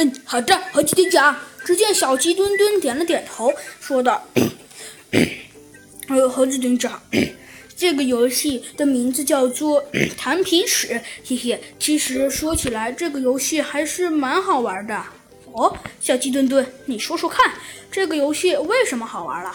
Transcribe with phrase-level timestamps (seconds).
[0.00, 1.36] 嗯，好的，猴子警长。
[1.62, 4.26] 只见小鸡墩墩点了点头，说道
[6.08, 7.02] ：“呃，猴子警长，
[7.76, 9.84] 这个游戏的名字叫做
[10.16, 11.60] 弹皮尺，嘿嘿。
[11.78, 15.04] 其实说起来，这个游戏还是蛮好玩的。
[15.52, 17.52] 哦，小鸡墩墩，你说说看，
[17.92, 19.52] 这个游戏为什么好玩了？”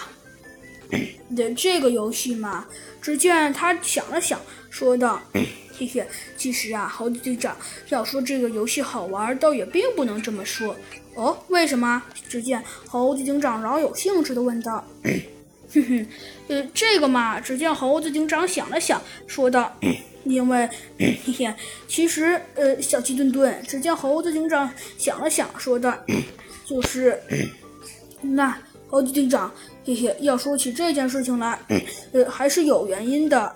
[1.35, 2.67] 的这个游戏嘛，
[3.01, 4.39] 只见他想了想，
[4.69, 5.19] 说道。
[5.77, 6.05] 嘿嘿，
[6.37, 7.55] 其实啊，猴子警长
[7.89, 10.75] 要说这个游戏好玩，倒也并不能这么说。
[11.15, 12.01] 哦，为什么？
[12.27, 14.83] 只见猴子警长饶有兴致地问道
[15.73, 16.07] ：“哼哼，
[16.47, 19.73] 呃，这个嘛，只见猴子警长想了想，说道：
[20.23, 21.53] 因为，嘿嘿，
[21.87, 23.61] 其实，呃，小鸡墩墩。
[23.67, 25.93] 只见猴子警长想了想，说道：
[26.65, 27.19] 就是，
[28.21, 28.57] 那
[28.89, 29.51] 猴子警长，
[29.85, 31.59] 嘿嘿，要说起这件事情来，
[32.13, 33.55] 呃，还是有原因的。”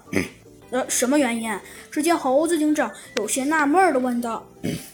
[0.71, 1.51] 呃，什么原因？
[1.89, 4.47] 只见猴子警长有些纳闷的问道：“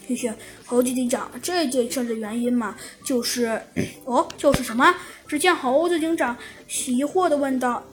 [0.08, 0.32] 嘿嘿，
[0.64, 3.60] 猴子警长，这件事的原因嘛，就是
[4.06, 4.94] 哦，就是什么？”
[5.28, 6.36] 只见猴子警长
[6.86, 7.84] 疑惑的问道：“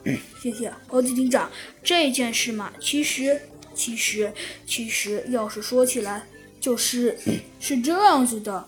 [0.41, 1.49] 嘿嘿，猴子警长，
[1.83, 3.41] 这件事嘛，其实，
[3.73, 4.31] 其实，
[4.65, 6.23] 其实，要是说起来，
[6.61, 7.17] 就是
[7.59, 8.65] 是这样子的。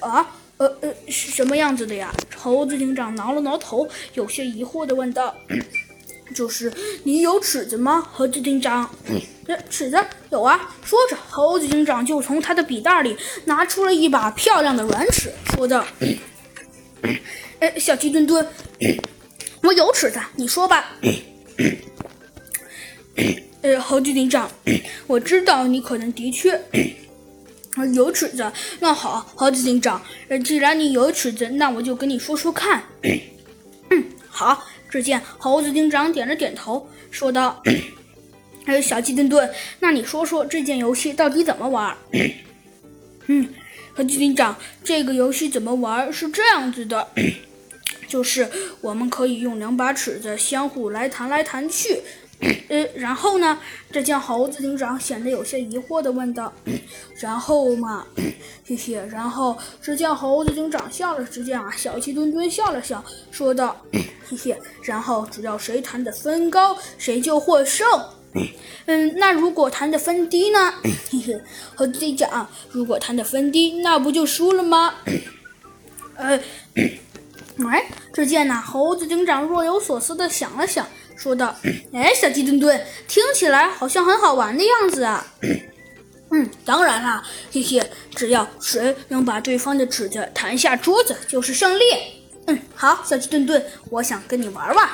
[0.00, 5.34] 啊，呃呃，是什么样子的呀？”猴子警长挠了挠头，有些疑惑的问道。
[6.34, 6.72] 就是
[7.04, 8.88] 你有尺子吗，猴子警长？
[9.46, 9.98] 这尺子
[10.30, 10.74] 有啊。
[10.84, 15.84] 说着，猴子警长就从他的笔袋里拿出了一把漂亮的软尺，说道
[17.60, 18.46] ：“哎，小鸡墩墩，
[19.62, 20.92] 我有尺子，你说吧。”
[23.62, 24.50] 呃，猴子警长，
[25.06, 26.58] 我知道你可能的确
[27.94, 28.50] 有尺子。
[28.78, 30.00] 那好，猴子警长，
[30.44, 32.84] 既然你有尺子，那我就跟你说说看。
[33.02, 34.64] 嗯，好。
[34.90, 37.62] 只见猴子警长点了点头，说道
[38.66, 41.96] ：“还 有，小鸡墩墩，那你说说这件游戏到底怎么玩？”
[43.28, 43.48] 嗯，
[43.94, 46.12] 猴子警长，这个游戏怎么玩？
[46.12, 47.08] 是这样子的，
[48.08, 52.00] 就是我们可以用两把尺子相互来弹来弹去。
[52.40, 53.58] 呃，然后呢？
[53.92, 56.52] 只见猴子警长显得有些疑惑地问道
[57.20, 58.06] ：“然后嘛，
[58.64, 63.76] 嘿嘿。”然后只见猴子警长笑了，只见啊，小鸡墩墩笑了笑，说道
[64.26, 67.86] ：“嘿嘿。”然后只要谁弹的分高，谁就获胜。
[68.86, 70.72] 嗯，那如果弹的分低呢？
[71.10, 71.40] 嘿嘿，
[71.74, 74.94] 猴子警长，如果弹的分低，那不就输了吗？
[76.14, 76.40] 呃，
[77.68, 80.86] 哎，只见那，猴子警长若有所思地想了想。
[81.16, 81.54] 说道
[81.92, 85.26] ：“哎，小鸡墩墩，听起来好像很好玩的样子啊。
[86.32, 87.22] ”“嗯，当然啦，
[87.52, 87.82] 嘿嘿，
[88.14, 91.82] 只要谁能把对方的指甲弹下桌子，就是胜利。
[92.46, 94.88] ”“嗯，好，小鸡墩墩，我想跟你玩玩。”